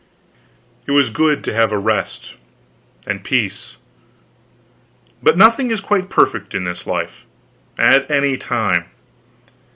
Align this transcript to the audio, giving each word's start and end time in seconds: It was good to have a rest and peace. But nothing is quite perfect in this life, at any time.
It 0.87 0.93
was 0.93 1.11
good 1.11 1.43
to 1.43 1.53
have 1.53 1.71
a 1.71 1.77
rest 1.77 2.33
and 3.05 3.23
peace. 3.23 3.75
But 5.21 5.37
nothing 5.37 5.69
is 5.69 5.79
quite 5.79 6.09
perfect 6.09 6.55
in 6.55 6.63
this 6.63 6.87
life, 6.87 7.23
at 7.77 8.09
any 8.09 8.35
time. 8.35 8.85